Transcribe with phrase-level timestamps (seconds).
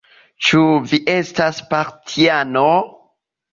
[0.45, 0.63] Ĉu
[0.93, 2.67] vi estas partiano?